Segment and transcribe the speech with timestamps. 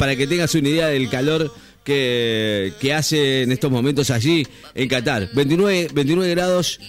[0.00, 1.52] para que tengas una idea del calor
[1.84, 5.28] que, hace en estos momentos allí en Qatar.
[5.34, 6.80] 29, 29 grados,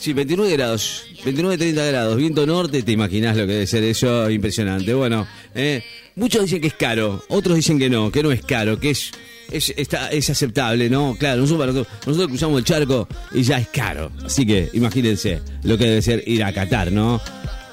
[0.00, 4.28] sí, 29 grados, 29, 30 grados, viento norte, te imaginas lo que debe ser eso,
[4.28, 4.92] impresionante.
[4.92, 5.84] Bueno, eh,
[6.16, 9.12] muchos dicen que es caro, otros dicen que no, que no es caro, que es
[9.52, 11.16] es, está, es aceptable, ¿no?
[11.16, 14.10] Claro, nosotros, nosotros cruzamos el charco y ya es caro.
[14.22, 17.18] Así que imagínense lo que debe ser ir a Qatar, ¿no?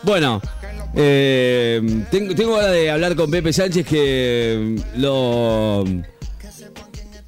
[0.03, 0.41] Bueno,
[0.95, 5.83] eh, tengo, tengo ganas de hablar con Pepe Sánchez que lo,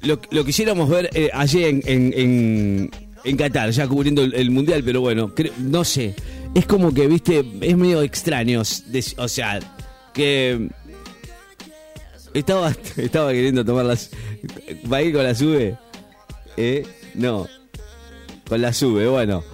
[0.02, 2.90] lo, quisiéramos ver eh, allí en, en,
[3.24, 6.14] en, Qatar, ya cubriendo el, Mundial, pero bueno, no sé.
[6.54, 8.62] Es como que, viste, es medio extraño.
[8.62, 9.60] o sea,
[10.14, 10.68] que
[12.32, 14.10] estaba, estaba queriendo tomar las.
[14.90, 15.76] ¿Va a ir con la sube?
[16.56, 16.86] ¿Eh?
[17.14, 17.46] No.
[18.48, 19.44] Con la sube, bueno.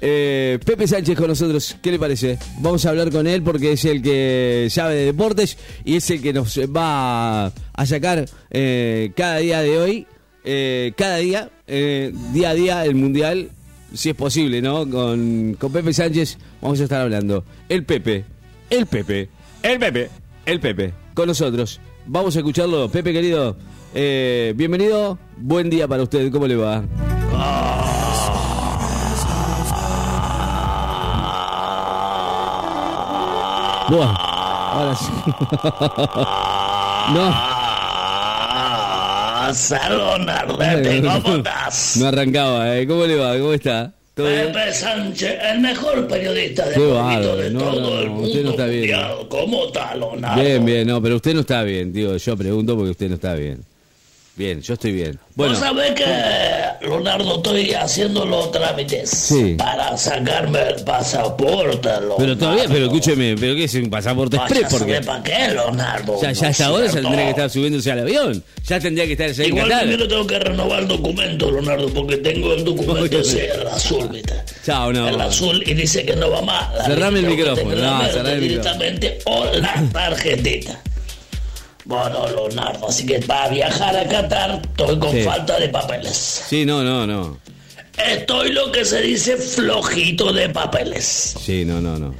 [0.00, 2.38] Eh, Pepe Sánchez con nosotros, ¿qué le parece?
[2.60, 6.20] Vamos a hablar con él porque es el que sabe de deportes y es el
[6.20, 10.06] que nos va a sacar eh, cada día de hoy,
[10.44, 13.50] eh, cada día, día a día, el mundial,
[13.94, 14.88] si es posible, ¿no?
[14.88, 17.44] Con, con Pepe Sánchez vamos a estar hablando.
[17.68, 18.24] El Pepe,
[18.70, 19.28] el Pepe,
[19.62, 20.10] el Pepe,
[20.44, 21.80] el Pepe, con nosotros.
[22.06, 22.88] Vamos a escucharlo.
[22.88, 23.56] Pepe, querido,
[23.94, 25.18] eh, bienvenido.
[25.36, 26.30] Buen día para usted.
[26.30, 26.84] ¿Cómo le va?
[33.88, 34.14] Buah,
[34.72, 35.12] ahora sí.
[37.14, 37.56] no.
[39.54, 41.96] Salonardete, ¿cómo estás?
[41.98, 42.86] No arrancaba, ¿eh?
[42.86, 43.38] ¿Cómo le va?
[43.38, 43.92] ¿Cómo está?
[44.14, 48.26] Pepe Sánchez, el mejor periodista de, de todo el mundo.
[48.26, 48.98] Usted no está bien.
[49.28, 50.42] ¿Cómo está, Leonardo?
[50.42, 53.34] Bien, bien, no, pero usted no está bien, digo, yo pregunto porque usted no está
[53.34, 53.60] bien.
[54.36, 55.18] Bien, yo estoy bien.
[55.34, 55.54] Bueno.
[55.54, 56.04] Vos sabés que,
[56.82, 62.16] Leonardo, estoy haciendo los trámites para sacarme el pasaporte, Leonardo.
[62.18, 64.66] Pero todavía, pero escúcheme, ¿pero qué es un pasaporte express?
[64.70, 65.00] Porque...
[65.00, 66.20] ¿Para qué, Leonardo?
[66.20, 68.44] Ya, ya hasta ahora se tendría que estar subiéndose al avión.
[68.66, 72.52] Ya tendría que estar ahí Igual primero tengo que renovar el documento, Leonardo, porque tengo
[72.52, 74.34] el documento ese, el azul, ¿viste?
[74.66, 75.08] Chao, no.
[75.08, 76.84] El azul y dice que no va más.
[76.84, 77.74] Cerrame el micrófono.
[77.74, 78.40] No, cerrame el micrófono.
[78.40, 80.82] Directamente o la tarjetita.
[81.86, 86.44] Bueno, Leonardo, así que para viajar a Qatar estoy con falta de papeles.
[86.48, 87.38] Sí, no, no, no.
[87.96, 91.36] Estoy lo que se dice flojito de papeles.
[91.40, 92.12] Sí, no, no, no.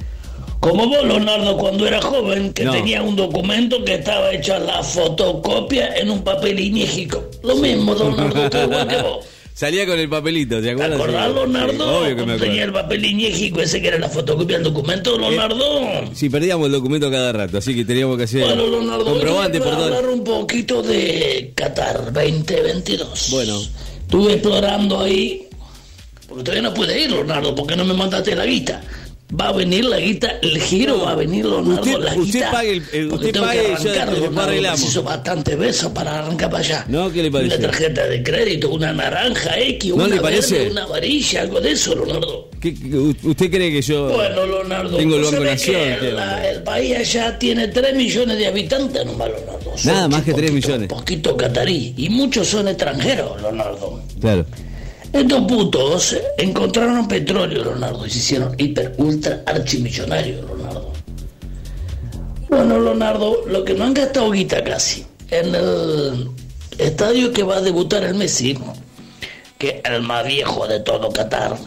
[0.61, 5.95] Como vos, Leonardo, cuando era joven, que tenía un documento que estaba hecha la fotocopia
[5.95, 7.25] en un papel inégico.
[7.43, 9.25] Lo mismo, Leonardo, estoy igual que vos.
[9.57, 10.97] Salía con el papelito, ¿te acuerdas?
[10.99, 11.99] ¿Te acordás, Leonardo?
[12.01, 15.19] obvio que me Tenía el papel inégico ese que era la fotocopia del documento, eh,
[15.19, 16.13] Leonardo.
[16.13, 19.73] sí, perdíamos el documento cada rato, así que teníamos que hacer bueno, Leonardo, comprobante por
[19.73, 23.29] hablar un poquito de Qatar 2022.
[23.31, 23.59] Bueno.
[24.01, 25.47] Estuve explorando ahí,
[26.29, 28.83] porque todavía no puede ir, Leonardo, porque no me mandaste la guita
[29.29, 32.51] va a venir la guita, el giro va a venir Leonardo, usted, la usted guita.
[32.51, 36.85] Pague el, usted pague que arrancar, ya, Leonardo, hizo bastante beso para arrancar para allá.
[36.87, 37.57] No, ¿qué le parece?
[37.57, 40.57] Una tarjeta de crédito, una naranja X, ¿No una le parece?
[40.59, 42.49] Verde, una varilla, algo de eso, Leonardo.
[42.61, 42.69] ¿Qué,
[43.23, 48.37] ¿Usted cree que yo bueno, Leonardo, tengo el Banco el país allá tiene 3 millones
[48.37, 49.73] de habitantes nomás, Leonardo.
[49.83, 50.87] Nada más que 3 millones.
[50.87, 51.93] Poquito catarí.
[51.97, 54.01] Y muchos son extranjeros, Leonardo.
[54.19, 54.45] Claro.
[55.13, 60.93] Estos putos encontraron petróleo, Leonardo, y se hicieron hiper, ultra, archimillonarios, Leonardo.
[62.49, 66.29] Bueno, Leonardo, lo que no han gastado guita casi, en el
[66.77, 68.57] estadio que va a debutar el Messi,
[69.57, 71.57] que es el más viejo de todo Qatar.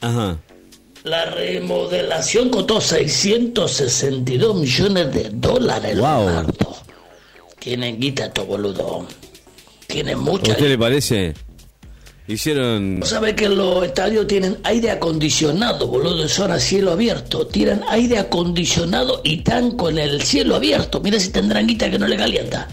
[0.00, 0.38] Ajá.
[1.04, 6.26] La remodelación costó 662 millones de dólares, wow.
[6.26, 6.76] Leonardo.
[7.58, 9.06] Tienen guita estos boludo.
[9.86, 10.52] Tienen mucha.
[10.52, 11.34] ¿A usted le parece?
[12.28, 13.00] Hicieron.
[13.04, 16.28] ¿Sabe que los estadios tienen aire acondicionado, boludo?
[16.28, 17.46] Son a cielo abierto.
[17.46, 21.00] Tiran aire acondicionado y están con el cielo abierto.
[21.00, 22.68] Mira si tendrán guita que no le calienta.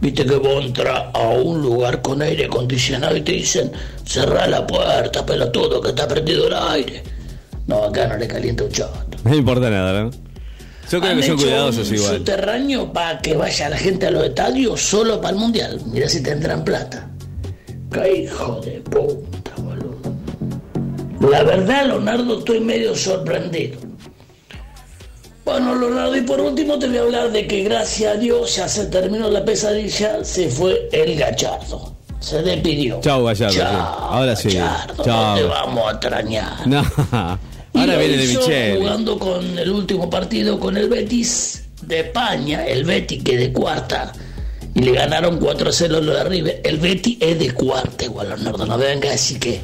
[0.00, 3.70] Viste que vos entras a un lugar con aire acondicionado y te dicen,
[4.06, 7.02] cerrá la puerta, pelotudo, que está prendido el aire.
[7.66, 9.18] No, acá no le calienta un chato.
[9.24, 10.10] No importa nada, ¿no?
[10.90, 12.16] Yo creo que son cuidadosos un igual.
[12.16, 15.80] subterráneo para que vaya la gente a los estadios solo para el mundial.
[15.86, 17.09] Mira si tendrán plata.
[17.92, 19.98] ¡Qué hijo de puta, boludo!
[21.30, 23.78] La verdad, Leonardo, estoy medio sorprendido.
[25.44, 28.68] Bueno, Leonardo, y por último te voy a hablar de que gracias a Dios ya
[28.68, 31.96] se terminó la pesadilla, se fue el gachardo.
[32.20, 33.00] Se despidió.
[33.00, 33.56] Chao, Gallardo.
[33.56, 34.50] Chao, Ahora sí.
[34.50, 35.36] Gallardo, Chao.
[35.36, 36.66] te vamos a extrañar.
[36.66, 36.78] No.
[37.74, 38.78] Ahora viene de Michel.
[38.78, 44.12] Jugando con el último partido con el Betis de España, el Betis que de cuarta
[44.74, 46.50] y le ganaron 4-0 los de arriba.
[46.62, 48.66] El Betty es de cuarta igual, Leonardo.
[48.66, 49.60] No venga así que,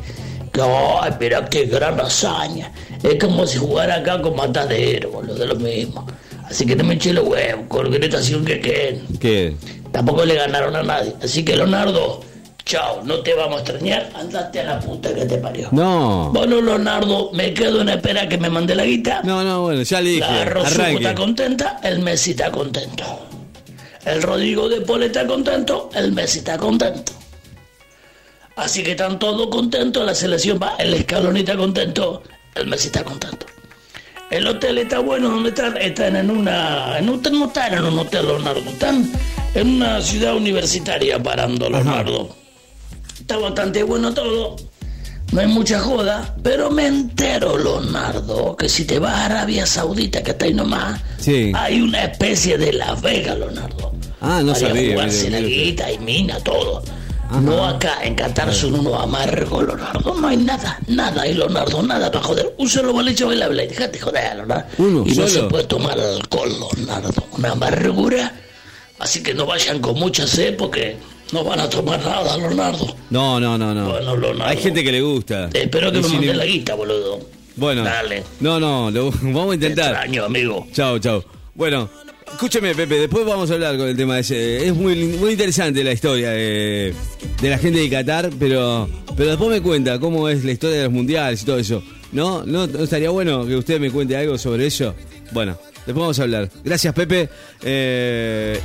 [0.52, 2.72] que ay, mira qué gran hazaña.
[3.02, 6.06] Es como si jugara acá con Matadero, boludo, de lo mismo.
[6.44, 9.04] Así que no me eché los huevos, con organización que queden.
[9.18, 9.56] ¿Qué?
[9.92, 11.14] Tampoco le ganaron a nadie.
[11.22, 12.20] Así que Leonardo,
[12.64, 15.68] chao, no te vamos a extrañar, andate a la puta que te parió.
[15.72, 16.30] No.
[16.32, 19.22] Bueno, Leonardo, me quedo en espera que me mande la guita.
[19.24, 20.20] No, no, bueno, ya le dije.
[20.20, 20.96] La Arranque.
[20.96, 23.25] está contenta, el Messi está contento.
[24.06, 27.12] El Rodrigo de Paul está contento, el Messi está contento.
[28.56, 32.22] Así que están todos contentos, la selección va, el Escalón está contento,
[32.54, 33.46] el Messi está contento.
[34.30, 35.76] El hotel está bueno, ¿dónde están?
[35.76, 36.98] Están en una...
[36.98, 39.10] En un, no están en un hotel, Leonardo, están
[39.54, 42.34] en una ciudad universitaria parando, Leonardo.
[43.20, 44.56] Está bastante bueno todo.
[45.32, 50.22] No hay mucha joda, pero me entero, Leonardo, que si te vas a Arabia Saudita,
[50.22, 51.50] que está ahí nomás, Sí.
[51.54, 53.92] hay una especie de Las Vegas, Leonardo.
[54.26, 55.62] Ah, no Para sabía, jugarse mire, la mire.
[55.64, 56.82] guita y mina, todo.
[57.42, 60.14] No acá, en Qatar son unos amargos, Leonardo.
[60.14, 62.54] No hay nada, nada ahí, Leonardo, nada para joder.
[62.58, 64.64] Un solo boliche bailable, y dejate joder, Leonardo.
[64.78, 65.28] Uno y no solo.
[65.28, 67.12] se puede tomar alcohol, Leonardo.
[67.36, 68.32] Una amargura.
[69.00, 70.96] Así que no vayan con mucha sed porque
[71.32, 72.94] no van a tomar nada, Leonardo.
[73.10, 73.90] No, no, no, no.
[73.90, 74.46] Bueno, Leonardo.
[74.50, 75.50] Hay gente que le gusta.
[75.52, 77.20] Espero que Y me sin mande em- la guita, boludo.
[77.56, 77.82] Bueno.
[77.82, 78.22] Dale.
[78.40, 79.90] No, no, lo vamos a Te intentar.
[79.94, 80.66] extraño, amigo.
[80.72, 81.24] Chao, chao.
[81.54, 81.88] Bueno,
[82.32, 84.66] escúcheme, Pepe, después vamos a hablar con el tema ese.
[84.66, 86.94] Es muy, muy interesante la historia de,
[87.42, 90.92] la gente de Qatar, pero, pero después me cuenta cómo es la historia de los
[90.92, 91.82] mundiales y todo eso.
[92.12, 92.44] ¿No?
[92.46, 94.94] ¿No, ¿No estaría bueno que usted me cuente algo sobre eso?
[95.32, 96.50] Bueno, después vamos a hablar.
[96.64, 97.28] Gracias, Pepe.
[97.62, 98.60] Eh,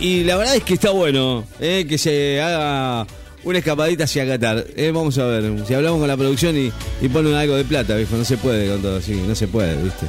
[0.00, 3.06] y, la verdad es que está bueno eh, que se haga
[3.44, 4.64] una escapadita hacia Qatar.
[4.76, 8.24] Eh, vamos a ver, si hablamos con la producción y, ponen algo de plata, no
[8.24, 10.06] se puede con todo así, no se puede, ¿viste?